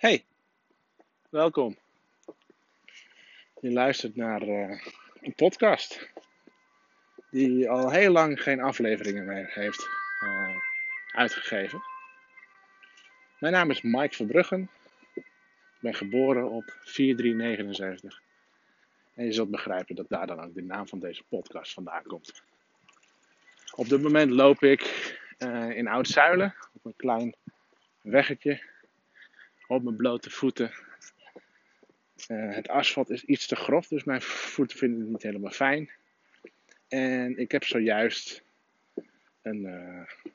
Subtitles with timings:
[0.00, 0.24] Hey,
[1.30, 1.76] welkom.
[3.60, 4.80] Je luistert naar eh,
[5.20, 6.08] een podcast
[7.30, 9.88] die al heel lang geen afleveringen meer heeft
[10.20, 10.56] eh,
[11.12, 11.82] uitgegeven.
[13.38, 14.70] Mijn naam is Mike Verbruggen.
[15.14, 15.24] Ik
[15.80, 18.20] ben geboren op 4379.
[19.14, 22.42] En je zult begrijpen dat daar dan ook de naam van deze podcast vandaan komt.
[23.74, 24.82] Op dit moment loop ik
[25.38, 27.34] uh, in Oud-Zuilen op een klein
[28.00, 28.69] weggetje
[29.70, 30.72] op mijn blote voeten.
[32.28, 35.90] Uh, het asfalt is iets te grof, dus mijn voeten vinden het niet helemaal fijn.
[36.88, 38.42] En ik heb zojuist
[39.42, 40.30] een uh,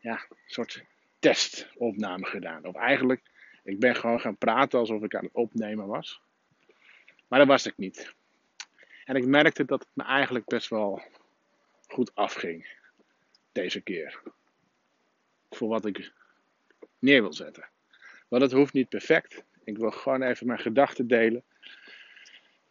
[0.00, 0.84] ja, soort
[1.18, 2.64] testopname gedaan.
[2.64, 3.22] Of eigenlijk,
[3.62, 6.20] ik ben gewoon gaan praten alsof ik aan het opnemen was.
[7.28, 8.14] Maar dat was ik niet.
[9.04, 11.02] En ik merkte dat het me eigenlijk best wel
[11.86, 12.68] goed afging.
[13.52, 14.22] Deze keer.
[15.50, 16.12] Voor wat ik
[16.98, 17.72] neer wil zetten.
[18.34, 19.44] Maar dat hoeft niet perfect.
[19.64, 21.42] Ik wil gewoon even mijn gedachten delen.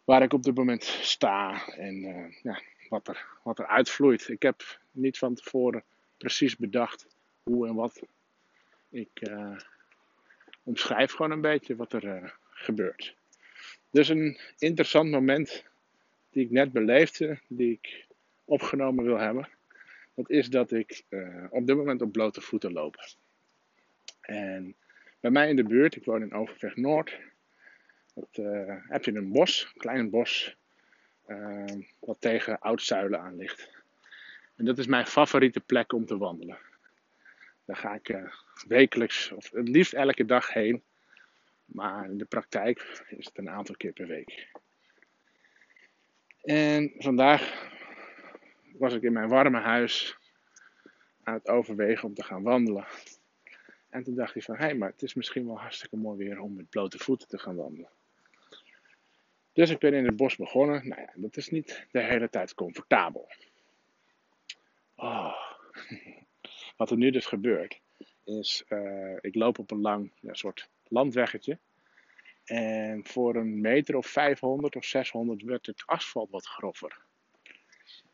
[0.04, 4.28] Waar ik op dit moment sta en uh, ja, wat, er, wat er uitvloeit.
[4.28, 5.82] Ik heb niet van tevoren
[6.16, 7.06] precies bedacht
[7.42, 8.02] hoe en wat.
[8.90, 9.58] Ik uh,
[10.62, 13.14] omschrijf gewoon een beetje wat er uh, gebeurt.
[13.90, 15.64] Dus een interessant moment
[16.30, 18.06] die ik net beleefde, die ik
[18.44, 19.48] opgenomen wil hebben.
[20.14, 21.04] Dat is dat ik
[21.50, 23.14] op dit moment op blote voeten loop.
[24.20, 24.76] En
[25.24, 27.20] bij mij in de buurt, ik woon in Overweg Noord,
[28.14, 30.56] dat, uh, heb je een bos, een klein bos,
[31.26, 31.64] uh,
[31.98, 33.70] wat tegen Oud-Zuilen aan ligt.
[34.56, 36.58] En dat is mijn favoriete plek om te wandelen.
[37.64, 38.32] Daar ga ik uh,
[38.66, 40.82] wekelijks, of het liefst elke dag heen.
[41.64, 44.48] Maar in de praktijk is het een aantal keer per week.
[46.42, 47.70] En vandaag
[48.78, 50.16] was ik in mijn warme huis
[51.22, 52.86] aan het overwegen om te gaan wandelen.
[53.94, 56.40] En toen dacht hij van, hé, hey, maar het is misschien wel hartstikke mooi weer
[56.40, 57.90] om met blote voeten te gaan wandelen.
[59.52, 60.88] Dus ik ben in het bos begonnen.
[60.88, 63.28] Nou ja, dat is niet de hele tijd comfortabel.
[64.96, 65.34] Oh.
[66.76, 67.80] Wat er nu dus gebeurt,
[68.24, 71.58] is, uh, ik loop op een lang soort landweggetje.
[72.44, 76.98] En voor een meter of 500 of 600 werd het asfalt wat grover.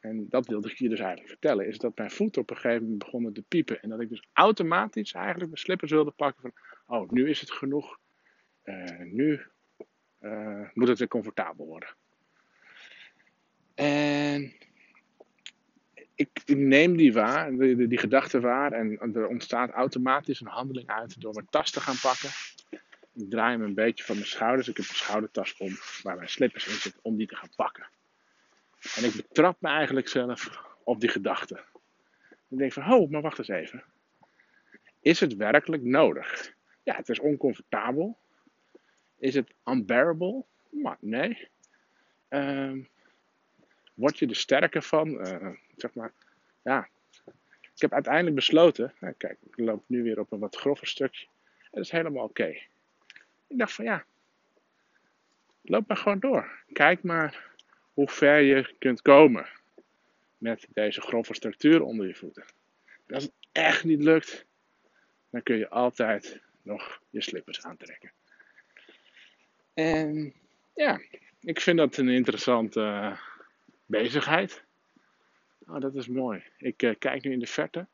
[0.01, 1.67] En dat wilde ik je dus eigenlijk vertellen.
[1.67, 3.83] Is dat mijn voeten op een gegeven moment begonnen te piepen.
[3.83, 6.53] En dat ik dus automatisch eigenlijk mijn slippers wilde pakken van...
[6.97, 7.99] Oh, nu is het genoeg.
[8.65, 9.41] Uh, nu
[10.21, 11.89] uh, moet het weer comfortabel worden.
[13.75, 14.53] En
[16.15, 18.73] ik, neem die waar, die, die gedachte waar.
[18.73, 22.31] En er ontstaat automatisch een handeling uit door mijn tas te gaan pakken.
[23.15, 24.69] Ik draai hem een beetje van mijn schouders.
[24.69, 27.89] Ik heb een schoudertas om waar mijn slippers in zitten om die te gaan pakken.
[28.97, 31.65] En ik betrap me eigenlijk zelf op die gedachte.
[32.49, 33.85] Ik denk van, oh, maar wacht eens even.
[35.01, 36.55] Is het werkelijk nodig?
[36.83, 38.19] Ja, het is oncomfortabel.
[39.19, 40.45] Is het unbearable?
[40.71, 41.49] Maar nee.
[42.29, 42.85] Uh,
[43.95, 45.09] word je er sterker van?
[45.09, 46.13] Uh, zeg maar,
[46.63, 46.89] ja.
[47.75, 51.27] Ik heb uiteindelijk besloten, nou, kijk, ik loop nu weer op een wat grover stukje.
[51.71, 52.47] Dat is helemaal oké.
[53.47, 54.05] Ik dacht van ja,
[55.63, 56.63] loop maar gewoon door.
[56.73, 57.50] Kijk maar
[58.01, 59.47] hoe ver je kunt komen
[60.39, 62.45] met deze grove structuur onder je voeten.
[63.07, 64.45] En als het echt niet lukt,
[65.31, 68.13] dan kun je altijd nog je slippers aantrekken.
[69.75, 70.35] En
[70.75, 71.01] ja,
[71.41, 73.19] ik vind dat een interessante uh,
[73.87, 74.65] bezigheid.
[75.67, 76.43] Oh, dat is mooi.
[76.59, 77.87] Ik uh, kijk nu in de verte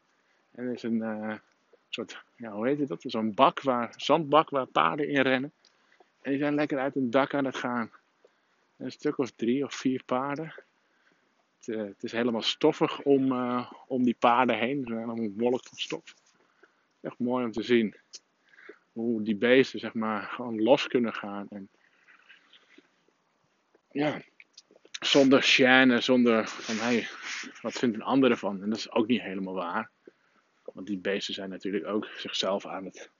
[0.50, 1.34] en er is een uh,
[1.88, 3.04] soort, ja, hoe heet het dat?
[3.06, 5.52] Zo'n bak waar, zandbak waar paarden in rennen.
[6.22, 7.90] En die zijn lekker uit een dak aan het gaan.
[8.76, 10.54] Een stuk of drie of vier paarden.
[11.56, 14.80] Het, uh, het is helemaal stoffig om, uh, om die paarden heen.
[14.80, 16.14] Is helemaal een wolk van stof.
[17.00, 17.96] Echt mooi om te zien.
[18.92, 21.46] Hoe die beesten zeg maar gewoon los kunnen gaan.
[21.48, 21.68] En
[23.90, 24.22] ja,
[25.00, 27.08] zonder chaîne, zonder van hey,
[27.62, 28.62] wat vindt een ander ervan?
[28.62, 29.90] En dat is ook niet helemaal waar.
[30.72, 33.10] Want die beesten zijn natuurlijk ook zichzelf aan het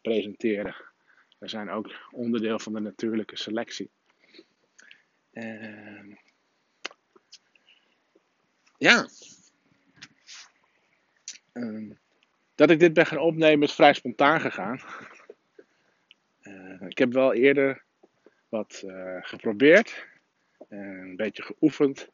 [0.00, 0.74] presenteren.
[1.38, 3.90] Ze zijn ook onderdeel van de natuurlijke selectie.
[5.32, 6.16] Uh,
[8.78, 9.08] ja.
[11.52, 11.90] Uh,
[12.54, 14.80] dat ik dit ben gaan opnemen is vrij spontaan gegaan.
[16.42, 17.82] Uh, ik heb wel eerder
[18.48, 20.06] wat eh, geprobeerd.
[20.68, 22.10] een beetje geoefend.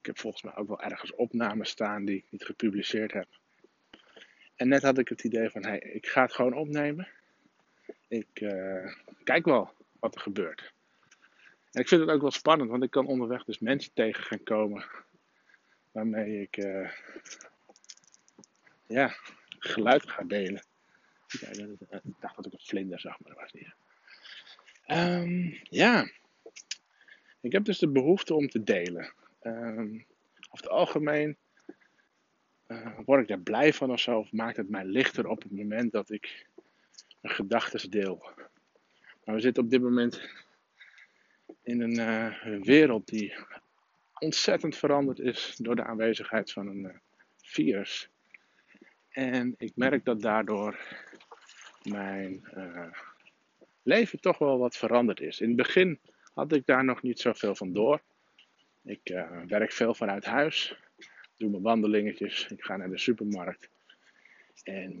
[0.00, 3.26] Ik heb volgens mij ook wel ergens opnames staan die ik niet gepubliceerd heb.
[4.56, 7.08] En net had ik het idee van, hey, ik ga het gewoon opnemen.
[8.08, 8.94] Ik uh,
[9.24, 10.72] kijk wel wat er gebeurt.
[11.72, 14.42] En ik vind het ook wel spannend, want ik kan onderweg dus mensen tegen gaan
[14.42, 14.84] komen
[15.92, 16.90] waarmee ik uh,
[18.86, 19.14] ja,
[19.58, 20.64] geluid ga delen.
[22.02, 23.74] ik dacht dat ik een vlinder zag, maar dat was niet.
[24.86, 26.10] Um, ja,
[27.40, 29.12] ik heb dus de behoefte om te delen.
[29.42, 30.06] Um,
[30.50, 31.36] over het algemeen
[32.66, 35.52] uh, word ik daar blij van of zo, of maakt het mij lichter op het
[35.52, 36.46] moment dat ik
[37.20, 38.32] mijn gedachten deel.
[39.24, 40.20] Maar we zitten op dit moment
[41.62, 43.34] in een, uh, een, wereld die
[44.18, 46.94] ontzettend veranderd is door de aanwezigheid van een uh,
[47.42, 48.08] virus.
[49.08, 50.78] En ik merk dat daardoor
[51.82, 52.44] mijn
[53.82, 55.40] leven toch wel wat veranderd is.
[55.40, 55.98] In het begin
[56.34, 58.00] had ik daar nog niet zoveel van door.
[58.84, 60.76] Ik werk veel vanuit huis
[61.40, 63.70] doe mijn wandelingetjes, ik ga naar de supermarkt.
[64.62, 65.00] En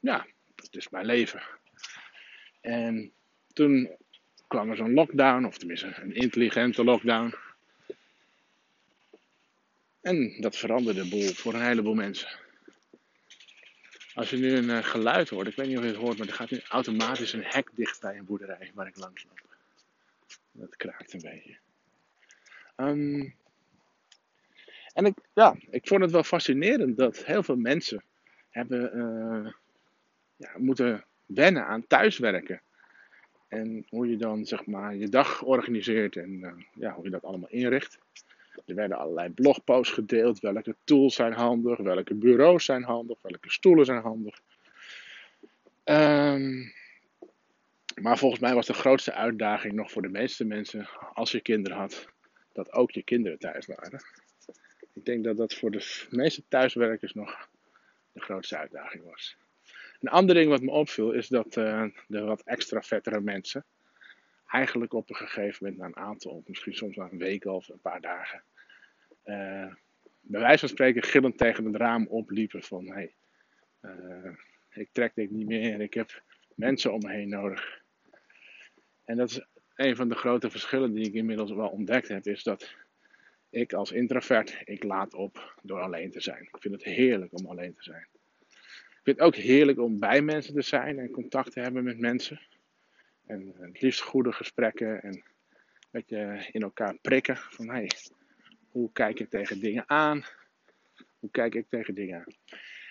[0.00, 1.42] ja, dat is mijn leven.
[2.60, 3.12] En
[3.52, 3.96] toen
[4.48, 7.34] kwam er zo'n lockdown, of tenminste een intelligente lockdown.
[10.00, 12.28] En dat veranderde de boel voor een heleboel mensen.
[14.14, 16.26] Als je nu een uh, geluid hoort, ik weet niet of je het hoort, maar
[16.26, 19.56] er gaat nu automatisch een hek dicht bij een boerderij waar ik langs loop.
[20.52, 21.56] Dat kraakt een beetje.
[22.76, 23.34] Um,
[24.92, 28.02] en ik, ja, ik vond het wel fascinerend dat heel veel mensen
[28.50, 29.52] hebben uh,
[30.36, 32.60] ja, moeten wennen aan thuiswerken.
[33.48, 37.24] En hoe je dan zeg maar je dag organiseert en uh, ja, hoe je dat
[37.24, 37.98] allemaal inricht.
[38.66, 40.40] Er werden allerlei blogposts gedeeld.
[40.40, 44.40] Welke tools zijn handig, welke bureaus zijn handig, welke stoelen zijn handig.
[45.84, 46.72] Um,
[48.00, 51.78] maar volgens mij was de grootste uitdaging nog voor de meeste mensen, als je kinderen
[51.78, 52.08] had,
[52.52, 54.02] dat ook je kinderen thuis waren.
[54.92, 57.48] Ik denk dat dat voor de meeste thuiswerkers nog
[58.12, 59.36] de grootste uitdaging was.
[59.98, 63.64] Een ander ding wat me opviel is dat de wat extra vettere mensen
[64.48, 67.80] eigenlijk op een gegeven moment na een aantal, misschien soms na een week of een
[67.80, 68.42] paar dagen,
[69.24, 69.74] uh,
[70.20, 73.08] bij wijze van spreken gillend tegen het raam opliepen van hé,
[73.82, 74.32] uh,
[74.70, 76.22] ik trek dit niet meer, ik heb
[76.54, 77.82] mensen om me heen nodig.
[79.04, 82.42] En dat is een van de grote verschillen die ik inmiddels wel ontdekt heb, is
[82.42, 82.74] dat
[83.50, 86.42] ik als introvert, ik laat op door alleen te zijn.
[86.42, 88.06] Ik vind het heerlijk om alleen te zijn.
[89.08, 92.40] Vind het ook heerlijk om bij mensen te zijn en contact te hebben met mensen.
[93.26, 95.22] En het liefst goede gesprekken en een
[95.90, 97.36] beetje in elkaar prikken.
[97.36, 97.90] Van hey,
[98.70, 100.24] hoe kijk ik tegen dingen aan?
[101.18, 102.24] Hoe kijk ik tegen dingen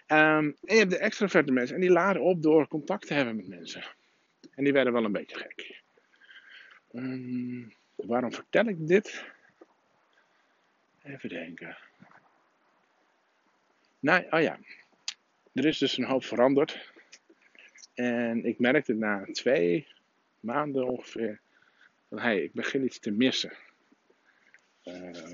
[0.08, 0.38] aan?
[0.38, 3.36] Um, en je hebt de extroverte mensen en die laden op door contact te hebben
[3.36, 3.84] met mensen.
[4.56, 5.82] En die werden wel een beetje gek.
[6.92, 9.26] Um, waarom vertel ik dit?
[11.04, 11.78] Even denken.
[14.00, 14.60] Nou, oh ja.
[15.58, 16.92] Er is dus een hoop veranderd.
[17.94, 19.88] En ik merkte na twee
[20.40, 21.40] maanden ongeveer
[22.10, 23.52] van ik begin iets te missen.
[24.84, 25.34] Uh,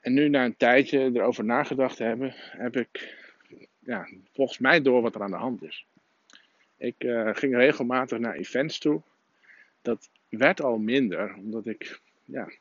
[0.00, 3.16] en nu na een tijdje erover nagedacht hebben, heb ik
[3.78, 5.86] ja, volgens mij door wat er aan de hand is.
[6.76, 9.02] Ik uh, ging regelmatig naar events toe.
[9.82, 12.52] Dat werd al minder, omdat ik ja,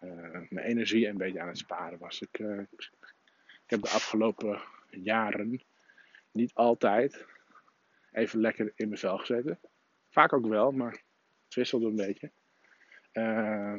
[0.00, 2.20] uh, mijn energie een beetje aan het sparen was.
[2.20, 2.40] Ik
[3.66, 4.60] heb de afgelopen
[4.90, 5.62] jaren
[6.32, 7.24] niet altijd
[8.12, 9.58] even lekker in mijn vel gezeten.
[10.10, 11.02] Vaak ook wel, maar
[11.44, 12.30] het wisselde een beetje.
[13.12, 13.74] Uh,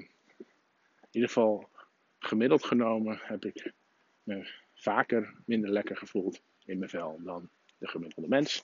[0.99, 1.69] in ieder geval
[2.19, 3.73] gemiddeld genomen heb ik
[4.23, 8.61] me vaker minder lekker gevoeld in mijn vel dan de gemiddelde mens.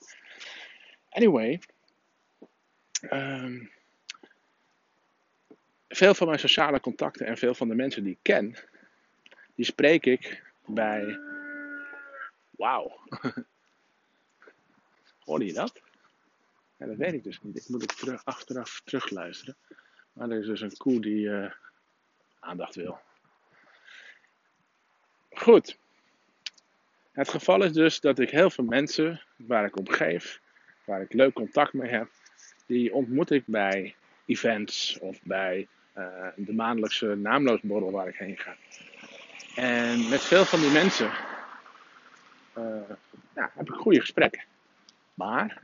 [1.08, 1.60] Anyway,
[3.10, 3.70] um,
[5.88, 8.56] veel van mijn sociale contacten en veel van de mensen die ik ken,
[9.54, 11.18] die spreek ik bij.
[12.50, 13.00] Wauw.
[15.24, 15.82] Hoorde je dat?
[16.76, 17.56] Ja, dat weet ik dus niet.
[17.56, 19.56] Ik moet het terug, achteraf terugluisteren.
[20.12, 21.50] Maar er is dus een koe die uh,
[22.40, 23.00] aandacht wil.
[25.30, 25.78] Goed.
[27.12, 30.40] Het geval is dus dat ik heel veel mensen waar ik om geef,
[30.84, 32.08] waar ik leuk contact mee heb,
[32.66, 33.94] die ontmoet ik bij
[34.26, 38.56] events of bij uh, de maandelijkse naamloosborrel waar ik heen ga.
[39.54, 41.10] En met veel van die mensen
[42.58, 42.90] uh,
[43.34, 44.44] ja, heb ik goede gesprekken.
[45.14, 45.62] Maar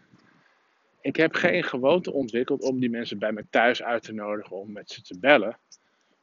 [1.00, 4.72] ik heb geen gewoonte ontwikkeld om die mensen bij me thuis uit te nodigen om
[4.72, 5.58] met ze te bellen.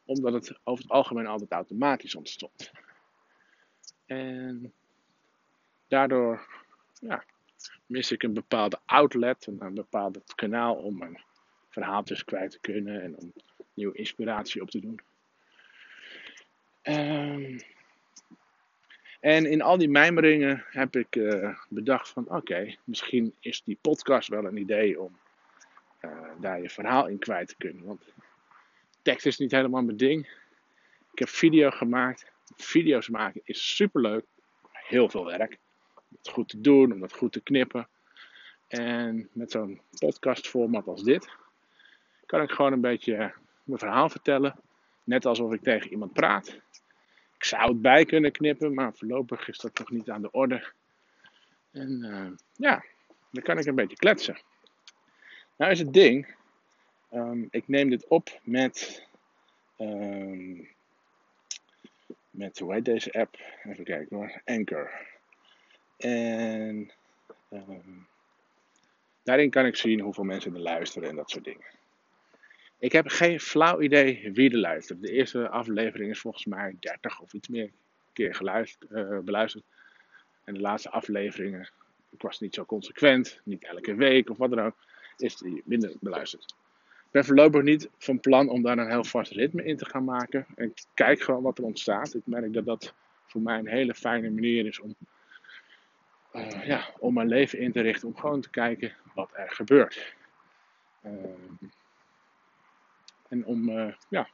[0.06, 2.72] Omdat het over het algemeen altijd automatisch ontstond.
[4.06, 4.74] En
[5.88, 6.48] daardoor
[7.00, 7.24] ja,
[7.86, 11.22] mis ik een bepaalde outlet, een, een bepaald kanaal om mijn
[11.70, 13.34] verhaaltjes kwijt te kunnen en om
[13.74, 15.00] nieuwe inspiratie op te doen.
[16.90, 17.60] Um,
[19.20, 24.28] en in al die mijmeringen heb ik uh, bedacht van oké, misschien is die podcast
[24.28, 25.18] wel een idee om
[26.02, 27.86] uh, daar je verhaal in kwijt te kunnen.
[27.86, 28.14] Want
[29.02, 30.30] tekst is niet helemaal mijn ding.
[31.12, 32.32] Ik heb video gemaakt.
[32.56, 34.26] Video's maken is super leuk.
[34.72, 35.58] Heel veel werk.
[36.18, 37.88] het goed te doen, om dat goed te knippen.
[38.68, 41.30] En met zo'n podcastformat als dit
[42.26, 44.56] kan ik gewoon een beetje mijn verhaal vertellen.
[45.04, 46.60] Net alsof ik tegen iemand praat.
[47.38, 50.72] Ik zou het bij kunnen knippen, maar voorlopig is dat nog niet aan de orde.
[51.72, 52.84] En uh, ja,
[53.32, 54.42] dan kan ik een beetje kletsen.
[55.56, 56.36] Nou is het ding,
[57.12, 59.08] um, ik neem dit op met,
[59.78, 60.70] um,
[62.30, 63.38] met, hoe heet deze app?
[63.64, 64.92] Even kijken hoor, Anchor.
[65.98, 66.92] En
[67.50, 68.08] um,
[69.24, 71.77] daarin kan ik zien hoeveel mensen er luisteren en dat soort dingen.
[72.80, 75.02] Ik heb geen flauw idee wie er luistert.
[75.02, 77.70] De eerste aflevering is volgens mij 30 of iets meer
[78.14, 79.64] keer geluisterd, uh, beluisterd.
[80.44, 81.70] En de laatste afleveringen,
[82.10, 84.76] ik was niet zo consequent, niet elke week of wat dan ook,
[85.18, 86.56] is die minder beluisterd.
[87.08, 90.04] Ik ben voorlopig niet van plan om daar een heel vast ritme in te gaan
[90.04, 90.46] maken.
[90.56, 92.14] En kijk gewoon wat er ontstaat.
[92.14, 92.94] Ik merk dat dat
[93.26, 94.96] voor mij een hele fijne manier is om,
[96.34, 98.08] uh, ja, om mijn leven in te richten.
[98.08, 100.16] Om gewoon te kijken wat er gebeurt.
[101.06, 101.12] Uh,
[103.30, 104.30] en om, uh, ja,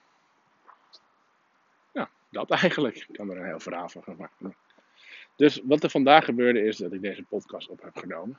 [1.92, 2.96] ja, dat eigenlijk.
[2.96, 4.56] Ik kan er een heel verhaal van gaan maken.
[5.36, 8.38] Dus wat er vandaag gebeurde is dat ik deze podcast op heb genomen.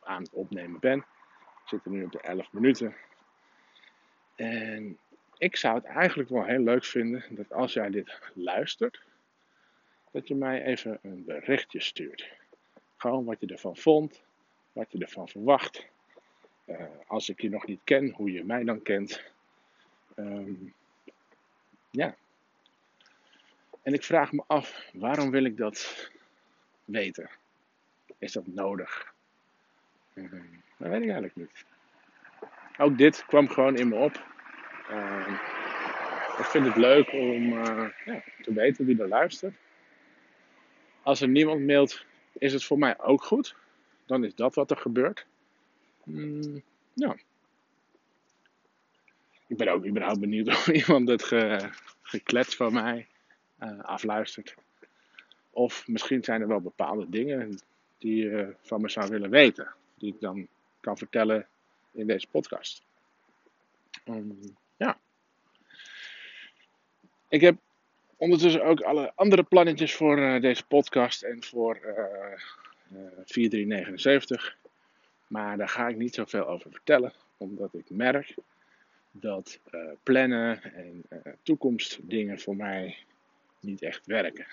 [0.00, 0.98] Aan het opnemen ben.
[0.98, 2.94] We zitten nu op de 11 minuten.
[4.34, 4.98] En
[5.38, 9.02] ik zou het eigenlijk wel heel leuk vinden dat als jij dit luistert,
[10.10, 12.28] dat je mij even een berichtje stuurt.
[12.96, 14.22] Gewoon wat je ervan vond,
[14.72, 15.86] wat je ervan verwacht.
[16.66, 19.34] Uh, als ik je nog niet ken, hoe je mij dan kent.
[20.16, 20.74] Um,
[21.90, 22.16] ja.
[23.82, 26.10] En ik vraag me af, waarom wil ik dat
[26.84, 27.30] weten?
[28.18, 29.14] Is dat nodig?
[30.14, 31.64] Um, dat weet ik eigenlijk niet.
[32.78, 34.24] Ook dit kwam gewoon in me op.
[34.90, 35.40] Uh,
[36.38, 39.54] ik vind het leuk om uh, ja, te weten wie er luistert.
[41.02, 43.56] Als er niemand mailt, is het voor mij ook goed.
[44.06, 45.26] Dan is dat wat er gebeurt.
[46.04, 47.16] Mm, ja.
[49.46, 51.68] Ik ben ook überhaupt benieuwd of iemand het ge,
[52.02, 53.06] geklets van mij
[53.62, 54.54] uh, afluistert.
[55.50, 57.60] Of misschien zijn er wel bepaalde dingen
[57.98, 59.74] die je van me zou willen weten.
[59.98, 60.48] Die ik dan
[60.80, 61.46] kan vertellen
[61.92, 62.82] in deze podcast.
[64.04, 64.98] Um, ja.
[67.28, 67.56] Ik heb
[68.16, 71.92] ondertussen ook alle andere plannetjes voor uh, deze podcast en voor uh,
[72.92, 74.56] uh, 4379.
[75.26, 78.34] Maar daar ga ik niet zoveel over vertellen, omdat ik merk
[79.20, 82.96] dat uh, plannen en uh, toekomstdingen voor mij
[83.60, 84.46] niet echt werken.